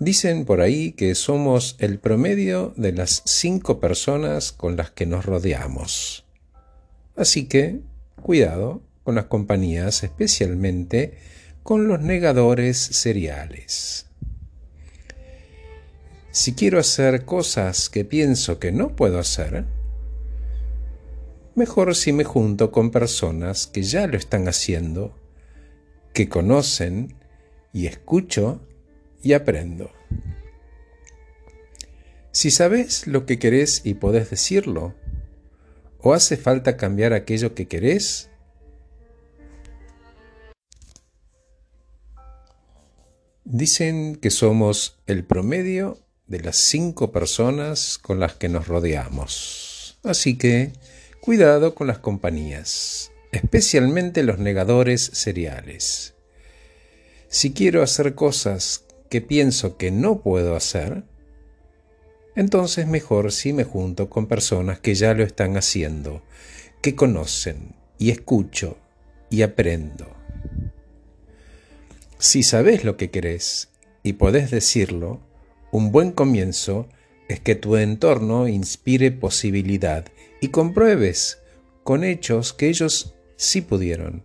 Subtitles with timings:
[0.00, 5.26] Dicen por ahí que somos el promedio de las cinco personas con las que nos
[5.26, 6.24] rodeamos.
[7.16, 7.80] Así que,
[8.22, 11.18] cuidado con las compañías, especialmente
[11.62, 14.06] con los negadores seriales.
[16.30, 19.66] Si quiero hacer cosas que pienso que no puedo hacer,
[21.54, 25.14] mejor si me junto con personas que ya lo están haciendo,
[26.14, 27.16] que conocen
[27.74, 28.62] y escucho
[29.22, 29.90] y aprendo.
[32.32, 34.94] Si sabes lo que querés y podés decirlo,
[35.98, 38.30] o hace falta cambiar aquello que querés,
[43.44, 49.98] dicen que somos el promedio de las cinco personas con las que nos rodeamos.
[50.04, 50.72] Así que
[51.20, 56.14] cuidado con las compañías, especialmente los negadores seriales.
[57.28, 61.04] Si quiero hacer cosas que pienso que no puedo hacer,
[62.36, 66.22] entonces mejor si me junto con personas que ya lo están haciendo,
[66.80, 68.78] que conocen y escucho
[69.28, 70.06] y aprendo.
[72.18, 73.68] Si sabes lo que querés
[74.02, 75.20] y podés decirlo,
[75.72, 76.88] un buen comienzo
[77.28, 80.06] es que tu entorno inspire posibilidad
[80.40, 81.38] y compruebes
[81.82, 84.22] con hechos que ellos sí pudieron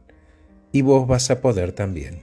[0.72, 2.22] y vos vas a poder también.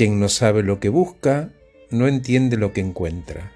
[0.00, 1.50] Quien no sabe lo que busca,
[1.90, 3.52] no entiende lo que encuentra.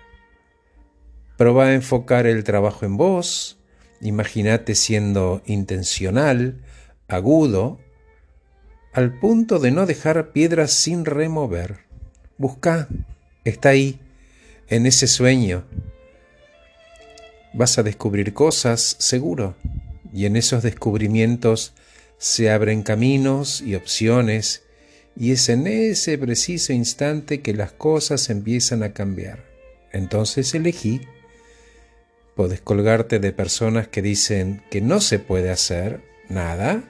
[1.39, 3.57] Proba a enfocar el trabajo en vos,
[4.03, 6.61] imagínate siendo intencional,
[7.09, 7.81] agudo,
[8.93, 11.79] al punto de no dejar piedras sin remover.
[12.37, 12.89] Busca,
[13.47, 13.99] está ahí,
[14.69, 15.65] en ese sueño.
[17.55, 19.57] Vas a descubrir cosas, seguro,
[20.13, 21.73] y en esos descubrimientos
[22.19, 24.65] se abren caminos y opciones
[25.17, 29.45] y es en ese preciso instante que las cosas empiezan a cambiar.
[29.93, 31.03] Entonces elegí.
[32.35, 36.83] Podés colgarte de personas que dicen que no se puede hacer nada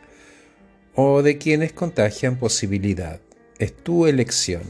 [0.94, 3.20] o de quienes contagian posibilidad.
[3.58, 4.62] Es tu elección.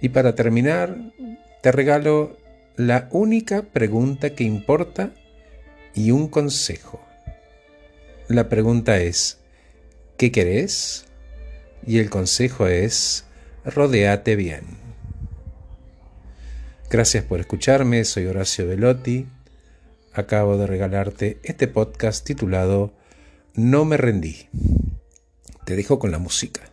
[0.00, 0.96] Y para terminar,
[1.62, 2.38] te regalo
[2.76, 5.12] la única pregunta que importa
[5.94, 7.04] y un consejo.
[8.28, 9.38] La pregunta es,
[10.16, 11.09] ¿qué querés?
[11.86, 13.24] Y el consejo es
[13.64, 14.78] rodeate bien.
[16.88, 19.26] Gracias por escucharme, soy Horacio Velotti.
[20.12, 22.92] Acabo de regalarte este podcast titulado
[23.54, 24.48] No me rendí.
[25.64, 26.69] Te dejo con la música.